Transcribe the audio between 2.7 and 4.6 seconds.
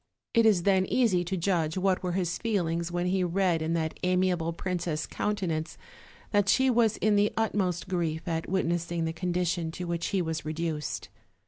when he read in that amiable